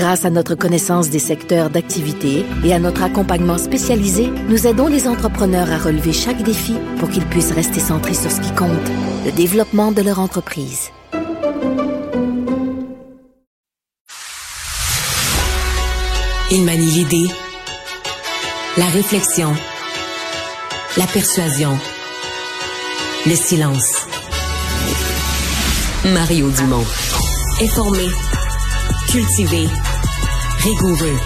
[0.00, 5.06] Grâce à notre connaissance des secteurs d'activité et à notre accompagnement spécialisé, nous aidons les
[5.06, 8.70] entrepreneurs à relever chaque défi pour qu'ils puissent rester centrés sur ce qui compte,
[9.26, 10.88] le développement de leur entreprise.
[16.50, 17.28] Il manie l'idée,
[18.78, 19.52] la réflexion,
[20.96, 21.76] la persuasion,
[23.26, 24.06] le silence.
[26.14, 26.86] Mario Dumont.
[27.60, 28.08] Informé,
[29.10, 29.68] cultivé,
[30.62, 31.16] rigoureux.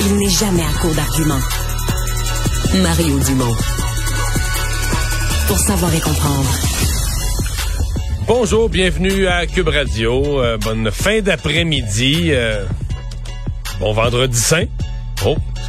[0.00, 1.40] Il n'est jamais à court d'arguments.
[2.82, 3.54] Mario Dumont.
[5.46, 6.50] Pour savoir et comprendre.
[8.26, 10.40] Bonjour, bienvenue à Cube Radio.
[10.40, 12.28] Euh, bonne fin d'après-midi.
[12.30, 12.64] euh,
[13.80, 14.66] bon vendredi saint.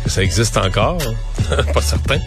[0.09, 0.97] Ça existe encore?
[1.73, 2.17] Pas certain.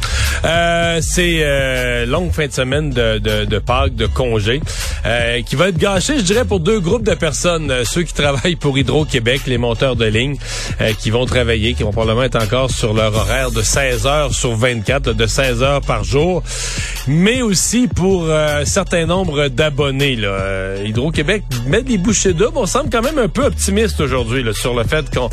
[0.44, 4.60] Euh, c'est euh, longue fin de semaine de, de, de Pâques, de congé,
[5.04, 7.70] euh, qui va être gâchée, je dirais, pour deux groupes de personnes.
[7.70, 10.36] Euh, ceux qui travaillent pour Hydro-Québec, les monteurs de ligne,
[10.80, 14.32] euh, qui vont travailler, qui vont probablement être encore sur leur horaire de 16 heures
[14.32, 16.42] sur 24, de 16 heures par jour.
[17.08, 20.16] Mais aussi pour euh, un certain nombre d'abonnés.
[20.22, 22.56] Euh, Hydro-Québec met des bouchées doubles.
[22.56, 25.28] On semble quand même un peu optimiste aujourd'hui sur le fait qu'on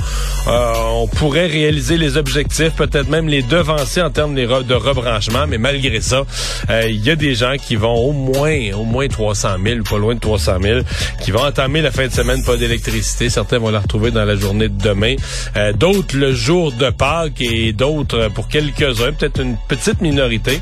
[0.47, 4.73] euh, on pourrait réaliser les objectifs, peut-être même les devancer en termes de re- de
[4.73, 5.45] rebranchement.
[5.47, 6.23] Mais malgré ça,
[6.69, 9.97] euh, il y a des gens qui vont au moins, au moins 300 000, pas
[9.97, 10.79] loin de 300 000,
[11.21, 13.29] qui vont entamer la fin de semaine pas d'électricité.
[13.29, 15.15] Certains vont la retrouver dans la journée de demain.
[15.55, 20.59] Euh, d'autres le jour de Pâques et d'autres pour quelques-uns, peut-être une petite minorité,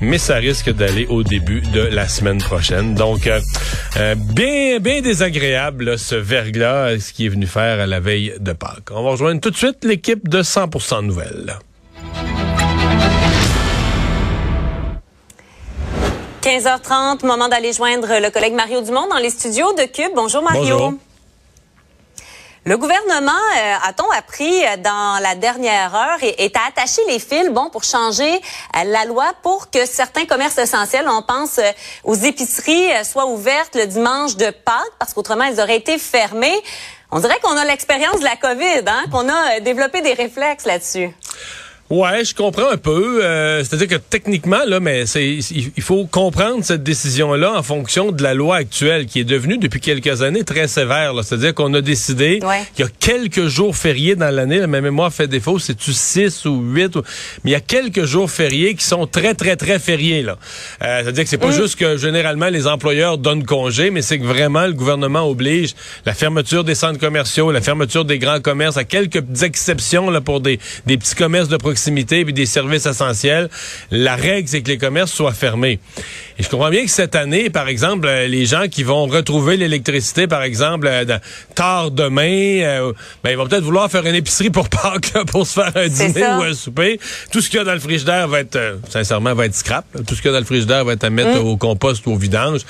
[0.00, 2.94] mais ça risque d'aller au début de la semaine prochaine.
[2.94, 8.00] Donc, euh, bien, bien désagréable là, ce verglas, ce qui est venu faire à la
[8.00, 8.90] veille de Pâques.
[8.90, 11.58] On va rejoindre tout de suite l'équipe de 100% Nouvelles.
[16.42, 20.12] 15h30, moment d'aller joindre le collègue Mario Dumont dans les studios de Cube.
[20.14, 20.76] Bonjour Mario.
[20.78, 20.92] Bonjour.
[22.66, 27.48] Le gouvernement, euh, a-t-on appris dans la dernière heure, est, est à attacher les fils,
[27.48, 31.70] bon, pour changer euh, la loi pour que certains commerces essentiels, on pense euh,
[32.02, 36.60] aux épiceries, soient ouvertes le dimanche de Pâques, parce qu'autrement, elles auraient été fermées.
[37.10, 40.66] On dirait qu'on a l'expérience de la COVID, hein, qu'on a euh, développé des réflexes
[40.66, 41.10] là-dessus.
[41.88, 43.20] Ouais, je comprends un peu.
[43.24, 45.24] Euh, C'est-à-dire que techniquement, là, mais c'est
[45.54, 49.78] il faut comprendre cette décision-là en fonction de la loi actuelle qui est devenue depuis
[49.78, 51.12] quelques années très sévère.
[51.22, 52.62] C'est-à-dire qu'on a décidé Ouais.
[52.74, 54.66] qu'il y a quelques jours fériés dans l'année.
[54.66, 56.96] Ma mémoire fait défaut, c'est-tu 6 ou 8?
[56.96, 57.02] ou-
[57.44, 60.22] Mais il y a quelques jours fériés qui sont très, très, très fériés.
[60.22, 60.38] là.
[60.82, 64.24] Euh, C'est-à-dire que c'est pas juste que généralement les employeurs donnent congé, mais c'est que
[64.24, 65.74] vraiment le gouvernement oblige
[66.04, 70.40] la fermeture des centres commerciaux, la fermeture des grands commerces, à quelques exceptions là, pour
[70.40, 73.48] des, des petits commerces de proximité puis des services essentiels.
[73.90, 75.78] La règle, c'est que les commerces soient fermés.
[76.38, 79.56] Et je comprends bien que cette année, par exemple, euh, les gens qui vont retrouver
[79.56, 81.18] l'électricité, par exemple, euh,
[81.54, 82.92] tard demain, euh,
[83.24, 85.88] ben, ils vont peut-être vouloir faire une épicerie pour Pâques, là, pour se faire un
[85.88, 86.38] dîner ça.
[86.38, 87.00] ou un souper.
[87.32, 89.84] Tout ce qu'il y a dans le frigidaire va être, euh, sincèrement, va être scrap.
[89.94, 90.00] là.
[90.06, 92.12] Tout ce qu'il y a dans le frigidaire va être à mettre au compost ou
[92.12, 92.60] au vidange.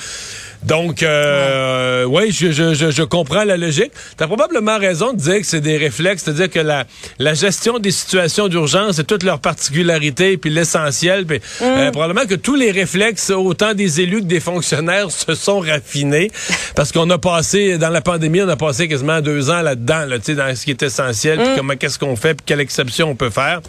[0.66, 3.92] Donc, euh, oui, je, je, je, je comprends la logique.
[4.18, 6.84] Tu as probablement raison de dire que c'est des réflexes, c'est-à-dire que la,
[7.18, 12.34] la gestion des situations d'urgence et toutes leurs particularités, puis l'essentiel, puis euh, probablement que
[12.34, 16.30] tous les réflexes, autant des élus que des fonctionnaires, se sont raffinés
[16.74, 20.18] parce qu'on a passé, dans la pandémie, on a passé quasiment deux ans là-dedans, là,
[20.18, 23.10] tu sais, dans ce qui est essentiel, puis comment qu'est-ce qu'on fait, puis quelle exception
[23.10, 23.60] on peut faire.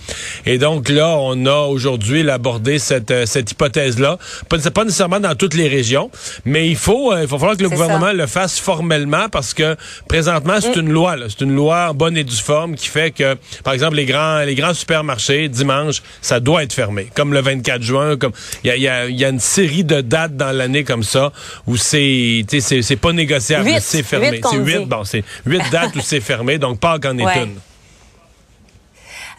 [0.45, 4.17] Et donc là, on a aujourd'hui abordé cette, euh, cette hypothèse-là.
[4.49, 6.09] Pas, c'est pas nécessairement dans toutes les régions,
[6.45, 8.13] mais il faut, euh, il faut falloir que le gouvernement ça.
[8.13, 9.75] le fasse formellement parce que
[10.07, 11.15] présentement, c'est une loi.
[11.29, 14.39] C'est une loi en bonne et due forme qui fait que, par exemple, les grands,
[14.39, 17.07] les grands supermarchés, dimanche, ça doit être fermé.
[17.15, 18.31] Comme le 24 juin, comme
[18.63, 20.83] il y a, il y a- il y a une série de dates dans l'année
[20.83, 21.31] comme ça
[21.65, 24.41] où c'est, c'est, pas négociable, c'est fermé.
[24.49, 27.43] C'est huit, bon, c'est huit dates où c'est fermé, donc pas qu'en est Ouais.
[27.43, 27.57] une.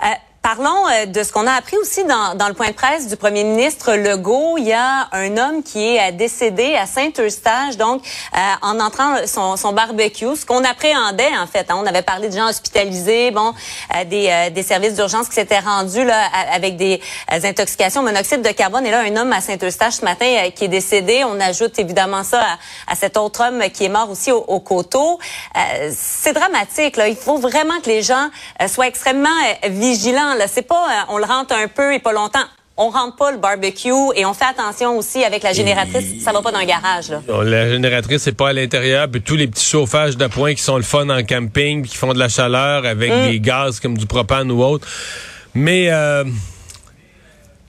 [0.04, 0.06] Euh,
[0.56, 3.16] Parlons euh, de ce qu'on a appris aussi dans, dans le point de presse du
[3.16, 4.56] premier ministre Legault.
[4.56, 8.02] Il y a un homme qui est euh, décédé à Saint-Eustache, donc
[8.34, 11.70] euh, en entrant son, son barbecue, ce qu'on appréhendait en fait.
[11.70, 11.74] hein.
[11.76, 13.52] On avait parlé de gens hospitalisés, bon,
[13.94, 16.18] euh, des, euh, des services d'urgence qui s'étaient rendus là
[16.54, 16.98] avec des
[17.30, 18.86] euh, intoxications au monoxyde de carbone.
[18.86, 21.24] Et là, un homme à Saint-Eustache ce matin euh, qui est décédé.
[21.24, 24.60] On ajoute évidemment ça à, à cet autre homme qui est mort aussi au, au
[24.60, 25.18] coteau.
[25.58, 26.96] Euh, C'est dramatique.
[26.96, 27.08] Là.
[27.08, 28.30] Il faut vraiment que les gens
[28.62, 29.28] euh, soient extrêmement
[29.64, 32.44] euh, vigilants là, c'est pas euh, on le rentre un peu et pas longtemps.
[32.80, 36.22] On rentre pas le barbecue et on fait attention aussi avec la génératrice.
[36.22, 37.20] Ça va pas dans le garage là.
[37.42, 39.08] La génératrice, c'est pas à l'intérieur.
[39.10, 42.20] Puis tous les petits chauffages d'appoint qui sont le fun en camping, qui font de
[42.20, 43.26] la chaleur avec Mm.
[43.30, 44.86] des gaz comme du propane ou autre.
[45.54, 46.22] Mais euh,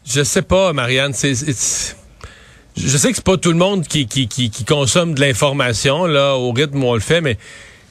[0.05, 1.13] je sais pas, Marianne.
[1.13, 5.21] C'est, je sais que c'est pas tout le monde qui, qui, qui, qui consomme de
[5.21, 7.37] l'information là au rythme où on le fait, mais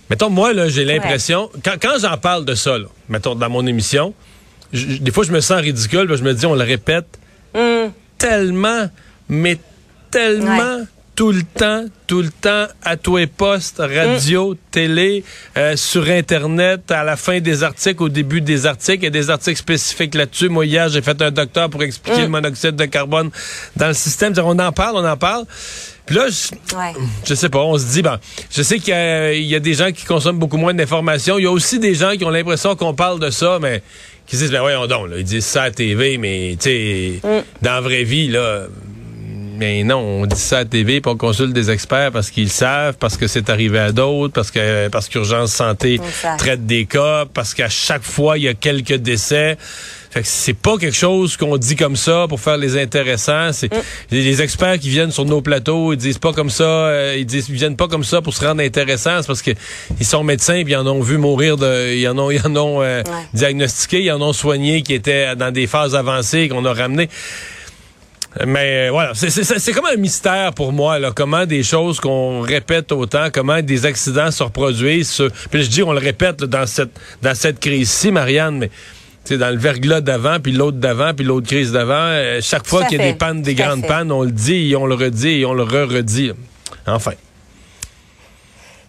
[0.09, 3.67] mettons moi là, j'ai l'impression quand, quand j'en parle de ça, là, mettons dans mon
[3.67, 4.15] émission,
[4.73, 7.07] je- des fois je me sens ridicule, parce que je me dis on le répète
[8.19, 8.89] tellement,
[9.29, 9.59] mais
[10.11, 10.85] tellement Ouais.
[11.15, 15.25] tout le temps, tout le temps, à tous les postes, radio, télé,
[15.57, 18.99] euh, sur Internet, à la fin des articles, au début des articles.
[19.03, 20.49] Il y a des articles spécifiques là-dessus.
[20.49, 23.31] Moi, hier, j'ai fait un docteur pour expliquer le monoxyde de carbone
[23.77, 24.33] dans le système.
[24.39, 25.45] On en parle, on en parle.
[26.07, 26.95] Puis là, je, Ouais.
[27.27, 28.19] je sais pas, on se dit, ben,
[28.51, 31.37] je sais qu'il y, y a des gens qui consomment beaucoup moins d'informations.
[31.39, 33.83] Il y a aussi des gens qui ont l'impression qu'on parle de ça, mais
[34.29, 37.21] qui se disent, ben voyons donc, là, ils disent ça à TV, mais tu sais,
[37.63, 38.67] dans la vraie vie, là,
[39.59, 42.97] mais non, on dit ça à TV, puis on consulte des experts parce qu'ils savent,
[42.99, 46.01] parce que c'est arrivé à d'autres, parce que parce qu'urgence santé
[46.39, 49.59] traite des cas, parce qu'à chaque fois il y a quelques décès.
[50.11, 53.53] Fait que c'est pas quelque chose qu'on dit comme ça pour faire les intéressants.
[53.53, 53.71] C'est
[54.11, 57.27] les, les experts qui viennent sur nos plateaux, ils disent pas comme ça, euh, ils
[57.27, 59.51] disent ils viennent pas comme ça pour se rendre intéressants, c'est parce que
[60.01, 62.57] ils sont médecins puis ils en ont vu mourir de ils en ont ils en
[62.57, 63.13] ont euh, Ouais.
[63.35, 67.09] diagnostiqué, ils en ont soigné qui étaient dans des phases avancées qu'on a ramené.
[68.47, 71.99] Mais euh, voilà, c'est- c'est c'est comme un mystère pour moi, là, comment des choses
[71.99, 75.09] qu'on répète autant, comment des accidents se reproduisent.
[75.11, 76.91] se- Puis je dis, on le répète là, dans cette
[77.23, 78.71] dans cette crise-ci, Marianne, mais
[79.29, 82.85] sais, dans le verglas d'avant, puis l'autre d'avant, puis l'autre crise d'avant, euh, chaque fois
[82.85, 84.87] qu'il y a fait, des pannes, des tout grandes pannes, on le dit, et on
[84.87, 86.33] le redit, et on le re-redit.
[86.87, 87.13] Enfin.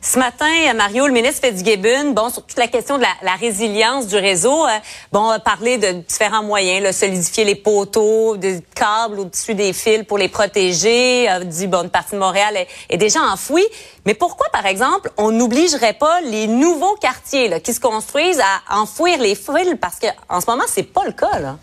[0.02, 4.08] Ce matin, euh, Mario, le ministre Fitzgibbon, bon, sur toute la question de la, résilience
[4.08, 4.70] du réseau, euh,
[5.12, 10.18] bon, a parlé de différents moyens, solidifier les poteaux, des câbles au-dessus des fils pour
[10.18, 12.56] les protéger, a dit, bon, une partie de Montréal
[12.90, 13.66] est, déjà enfouie.
[14.06, 19.20] Mais pourquoi, par exemple, on n'obligerait pas les nouveaux quartiers qui se construisent à enfouir
[19.20, 19.76] les fils?
[19.82, 21.58] Parce que en ce moment, c'est pas le cas, là.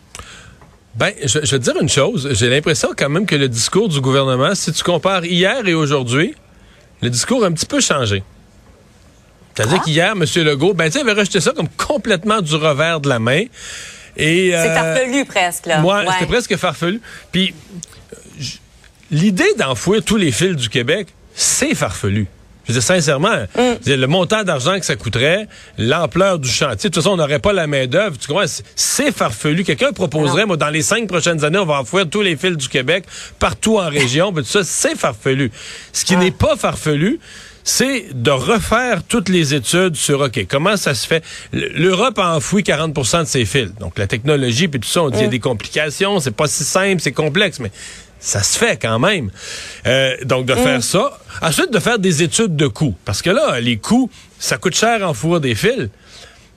[0.95, 2.29] Ben, je, je vais te dire une chose.
[2.33, 6.35] J'ai l'impression quand même que le discours du gouvernement, si tu compares hier et aujourd'hui,
[7.03, 8.23] le discours a un petit peu changé.
[9.55, 9.85] C'est-à-dire Ah.
[9.85, 10.25] qu'hier, M.
[10.45, 13.45] Legault, ben, avait rejeté ça comme complètement du revers de la main.
[14.19, 15.81] Et, C'est euh, farfelu presque, là.
[15.81, 16.07] Moi, Ouais.
[16.13, 17.01] c'était presque farfelu.
[17.33, 17.55] Puis,
[18.39, 18.61] j-
[19.11, 22.27] l'idée d'enfouir tous les fils du Québec, c'est farfelu.
[22.69, 23.79] Je veux dire, sincèrement, Mm.
[23.83, 25.47] dire, le montant d'argent que ça coûterait,
[25.79, 28.19] l'ampleur du chantier, de toute façon, on n'aurait pas la main-d'œuvre.
[28.19, 28.45] Tu comprends?
[28.75, 29.63] C'est- farfelu.
[29.65, 32.69] Quelqu'un proposerait, moi, dans les cinq prochaines années, on va enfouir tous les fils du
[32.69, 33.05] Québec,
[33.39, 34.33] partout en région.
[34.33, 35.53] Puis tout ça, c'est farfelu.
[35.93, 37.21] Ce qui n'est pas farfelu,
[37.63, 41.23] c'est de refaire toutes les études sur, OK, comment ça se fait?
[41.53, 43.73] L'Europe a enfoui 40% de ses fils.
[43.81, 46.47] Donc, la technologie, puis tout ça, on dit, il y a des complications, c'est pas
[46.49, 47.71] si simple, c'est complexe, mais
[48.19, 49.31] ça se fait quand même.
[49.87, 51.19] Euh, donc, de faire ça.
[51.43, 52.95] Ensuite, de faire des études de coûts.
[53.05, 55.89] Parce que là, les coûts, ça coûte cher enfouir des fils.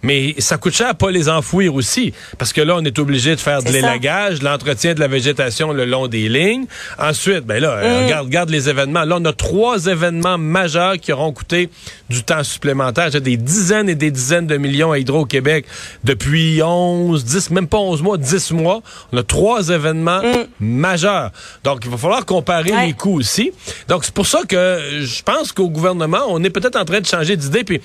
[0.01, 2.13] Mais ça coûte cher à pas les enfouir aussi.
[2.37, 5.83] Parce que là, on est obligé de faire de l'élagage, l'entretien de la végétation le
[5.85, 6.65] long des lignes.
[6.97, 9.03] Ensuite, ben là, euh, regarde, regarde les événements.
[9.03, 11.69] Là, on a trois événements majeurs qui auront coûté
[12.09, 13.09] du temps supplémentaire.
[13.11, 15.65] J'ai des dizaines et des dizaines de millions à Hydro-Québec
[16.05, 18.81] depuis 11, 10, même pas 11 mois, 10 mois.
[19.11, 20.21] On a trois événements
[20.61, 21.31] majeurs.
[21.63, 22.87] Donc, il va falloir comparer Ouais.
[22.87, 23.51] les coûts aussi.
[23.87, 27.05] Donc, c'est pour ça que je pense qu'au gouvernement, on est peut-être en train de
[27.05, 27.63] changer d'idée.
[27.63, 27.81] Puis,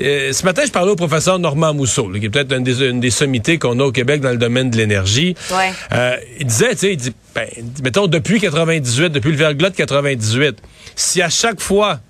[0.00, 2.82] euh, ce matin, je parlais au professeur Normand Mousseau, là, qui est peut-être une des,
[2.82, 5.34] une des sommités qu'on a au Québec dans le domaine de l'énergie.
[5.50, 5.72] Ouais.
[5.92, 7.46] Euh, il disait, tu sais, il dit, ben,
[7.82, 10.58] mettons, depuis 98, depuis le verglas de 98,
[10.96, 12.00] si à chaque fois,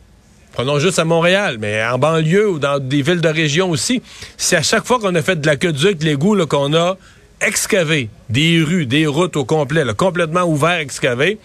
[0.53, 4.03] prenons juste à Montréal, mais en banlieue ou dans des villes de région aussi,
[4.37, 6.97] si à chaque fois qu'on a fait de l'aqueduc, l'égout, qu'on a
[7.41, 11.39] excavé des rues, des routes au complet, là, complètement ouvert, excavé,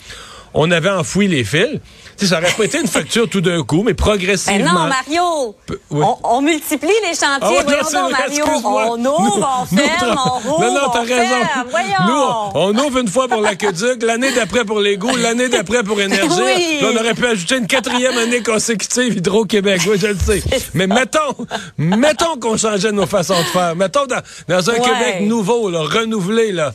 [0.53, 1.79] on avait enfoui les fils.
[2.17, 4.74] Ça aurait pas été une facture tout d'un coup, mais Ben progressivement.
[4.74, 5.55] non, Mario!
[5.70, 6.01] oui.
[6.03, 7.39] On, on multiplie les chantiers.
[7.41, 8.46] Ah ouais, voyons donc, Mario.
[8.65, 11.46] On ouvre, on ferme, on rouvre, Non, non, t'as on raison.
[11.46, 11.67] ferme.
[11.70, 11.88] Voyons.
[12.08, 16.27] Nous, on ouvre une fois pour l'aqueduc, l'année d'après pour l'égout, l'année d'après pour énergie.
[16.43, 16.79] Oui.
[16.84, 19.82] On aurait pu ajouter une quatrième année consécutive Hydro-Québec.
[19.88, 20.43] Oui, je le sais.
[20.74, 21.36] Mais mettons,
[21.77, 23.75] mettons qu'on changeait nos façons de faire.
[23.75, 24.79] Mettons dans, dans un Ouais.
[24.79, 26.74] Québec nouveau, là, renouvelé, là.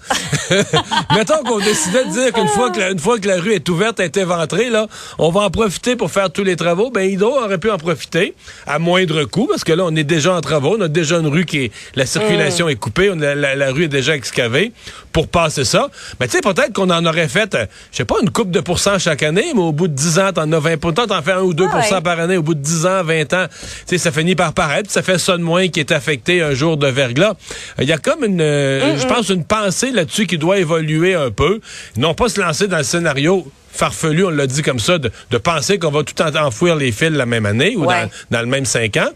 [1.15, 3.69] mettons qu'on décidait de dire qu'une fois que la, une fois que la rue est
[3.69, 4.87] ouverte, est éventrée, là,
[5.19, 6.91] on va en profiter pour faire tous les travaux.
[6.91, 8.35] Ben, Hydro aurait pu en profiter
[8.67, 10.77] à moindre coût, parce que là, on est déjà en travaux.
[10.79, 12.71] On a déjà une rue qui est, la circulation Mm.
[12.71, 14.73] est coupée, on a- la, la rue est déjà excavée
[15.13, 15.89] pour passer ça.
[16.21, 18.61] Mais tu sais, peut-être qu'on en aurait fait, euh, je sais pas, une coupe de
[18.61, 21.33] pourcents chaque année, mais au bout de 10 ans, t'en as 20 Peut-être t'en fais
[21.33, 22.01] un ou 2 Ah ouais.
[22.03, 22.37] par année.
[22.37, 23.57] Au bout de 10 ans, 20 ans, tu
[23.87, 24.91] sais, ça finit par paraître.
[24.91, 27.35] Ça fait ça de moins qui est affecté un jour de verglas.
[27.81, 31.31] Il y a comme une, euh, je pense, une pensée là-dessus qui doit évoluer un
[31.31, 31.61] peu.
[31.97, 33.47] Non pas se lancer dans le scénario
[33.79, 36.93] farfelu, on l'a dit comme ça, de, de penser qu'on va tout en- enfouir les
[36.93, 38.03] fils la même année ou Ouais.
[38.31, 39.09] dans, dans le même cinq ans,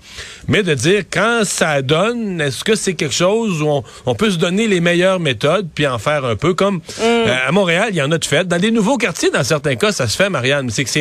[0.48, 4.30] mais de dire quand ça donne, est-ce que c'est quelque chose où on, on peut
[4.30, 7.96] se donner les meilleures méthodes puis en faire un peu comme euh, à Montréal, il
[7.96, 8.46] y en a de fait.
[8.46, 11.00] Dans des nouveaux quartiers, dans certains cas, ça se fait, Marianne, mais c'est que c'est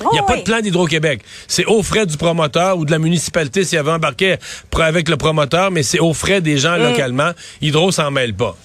[0.00, 0.40] il n'y a Oh, pas oui.
[0.40, 1.20] de plan d'Hydro-Québec.
[1.46, 4.34] C'est aux frais du promoteur ou de la municipalité s'il y avait embarqué
[4.80, 7.30] avec le promoteur, mais c'est aux frais des gens localement.
[7.62, 8.56] Hydro s'en mêle pas.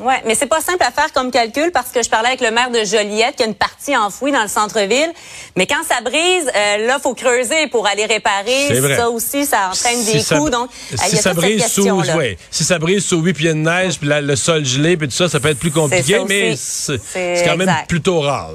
[0.00, 2.50] Oui, mais c'est pas simple à faire comme calcul parce que je parlais avec le
[2.50, 5.12] maire de Joliette qui a une partie enfouie dans le centre-ville.
[5.54, 8.68] Mais quand ça brise, euh, là, faut creuser pour aller réparer.
[8.96, 10.48] Ça aussi, ça entraîne Si des ça- coûts.
[10.48, 11.82] Donc, euh, si y a ça brise sous,
[12.16, 15.14] ouais, si ça brise sous 8 pieds de neige, puis le sol gelé, puis tout
[15.14, 18.52] ça, ça peut être plus compliqué, mais c'est quand même plutôt rare.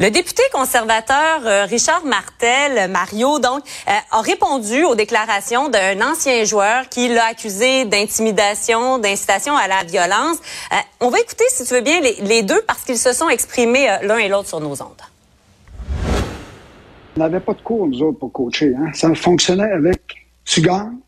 [0.00, 6.00] Le député conservateur euh, Richard Martel, euh, Mario, donc, euh, a répondu aux déclarations d'un
[6.00, 10.36] ancien joueur qui l'a accusé d'intimidation, d'incitation à la violence.
[11.00, 14.18] On va écouter, si tu veux bien, les, deux parce qu'ils se sont exprimés l'un
[14.18, 15.02] et l'autre sur nos ondes.
[17.16, 18.76] On n'avait pas de cours, nous autres, pour coacher.
[18.78, 18.92] Hein?
[18.94, 20.00] Ça fonctionnait avec
[20.44, 20.98] tu gagnes,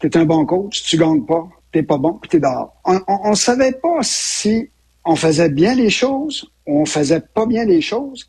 [0.00, 2.74] t'es un bon coach, tu gagnes pas, t'es pas bon, puis t'es dehors.
[2.84, 4.68] On ne savait pas si
[5.04, 8.28] on faisait bien les choses on faisait pas bien les choses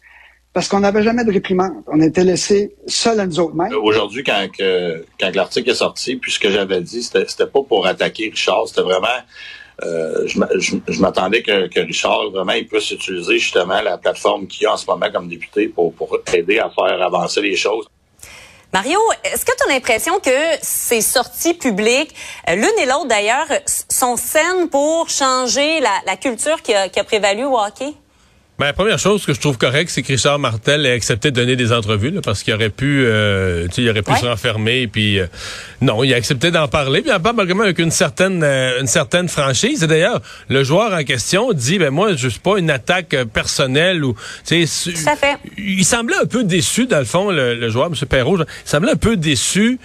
[0.54, 1.74] parce qu'on n'avait jamais de réprimande.
[1.88, 3.74] On était laissés seuls à nous autres mêmes.
[3.82, 7.62] Aujourd'hui, quand, que- quand l'article est sorti, puis ce que j'avais dit, c'était c'était pas
[7.68, 9.08] pour attaquer Richard, c'était vraiment...
[9.84, 13.98] euh, je m'a- je je m'attendais que, que Richard, vraiment, il puisse utiliser justement la
[13.98, 17.56] plateforme qu'il a en ce moment comme député pour, pour aider à faire avancer les
[17.56, 17.88] choses.
[18.72, 22.13] Mario, est-ce que tu as l'impression que ces sorties publiques,
[22.50, 23.48] euh, l'une et l'autre d'ailleurs,
[23.90, 27.94] sont saines pour changer la, la culture qui a, qui a prévalu au hockey?
[28.63, 31.36] Ben, la première chose que je trouve correcte, c'est que Richard Martel ait accepté de
[31.36, 34.17] donner des entrevues, là, parce qu'il aurait pu, euh, il aurait pu Ouais.
[34.20, 35.25] se renfermer, puis euh,
[35.82, 38.79] non, il a accepté d'en parler, puis il en parle malgré avec une certaine, euh,
[38.79, 39.84] une certaine franchise.
[39.84, 43.25] Et d'ailleurs, le joueur en question dit, ben moi, je suis pas une attaque euh,
[43.25, 44.15] personnelle ou,
[44.48, 44.93] tu sais,
[45.58, 47.96] il semblait un peu déçu dans le fond, le, le joueur, M.
[48.08, 49.77] Perrault, il semblait un peu déçu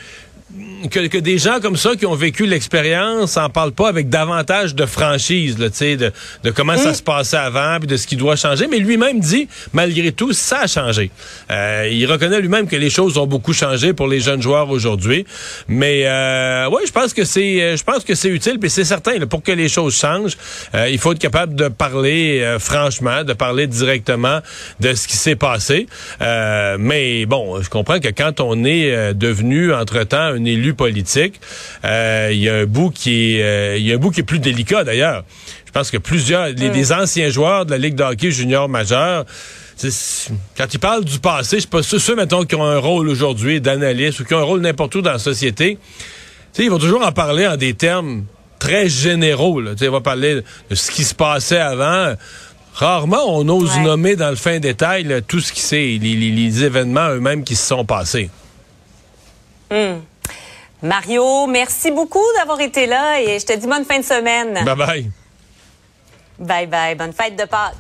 [0.91, 4.75] que, que des gens comme ça qui ont vécu l'expérience en parlent pas avec davantage
[4.75, 6.13] de franchise, là, de,
[6.43, 8.67] de comment ça se passait avant, puis de ce qui doit changer.
[8.67, 11.11] Mais lui-même dit, malgré tout, ça a changé.
[11.51, 15.27] Euh, il reconnaît lui-même que les choses ont beaucoup changé pour les jeunes joueurs aujourd'hui.
[15.69, 18.85] Mais euh, ouais, je pense que c'est, euh, je pense que c'est utile, puis c'est
[18.85, 20.37] certain, là, pour que les choses changent,
[20.75, 24.41] euh, il faut être capable de parler franchement, de parler directement
[24.81, 25.87] de ce qui s'est passé.
[26.21, 31.41] Mais bon, je comprends que quand on est devenu entre-temps un élu politique,
[31.85, 34.21] euh, il y a un bout qui est, euh, il y a un bout qui
[34.21, 35.25] est plus délicat d'ailleurs.
[35.67, 39.27] Je pense que plusieurs, les, anciens joueurs de la Ligue de hockey junior majeur,
[39.77, 42.79] c'est- quand ils parlent du passé, je sais pas ceux, ceux, mettons, qui ont un
[42.79, 45.79] rôle aujourd'hui d'analyste ou qui ont un rôle n'importe où dans la société,
[46.59, 48.25] ils vont toujours en parler en des termes
[48.59, 49.61] très généraux.
[49.61, 49.73] Là.
[49.81, 50.41] Ils vont parler
[50.71, 52.15] de ce qui se passait avant.
[52.75, 53.83] Rarement on ose Ouais.
[53.83, 57.45] nommer dans le fin détail là, tout ce qui s'est, les, les- les événements eux-mêmes
[57.45, 58.31] qui se sont passés.
[60.83, 64.65] Mario, merci beaucoup d'avoir été là et je te dis bonne fin de semaine.
[64.65, 65.11] Bye bye.
[66.39, 66.95] Bye bye.
[66.95, 67.75] Bonne fête de Pâques.